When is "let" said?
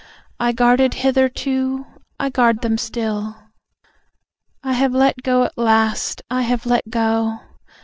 4.93-5.21, 6.65-6.89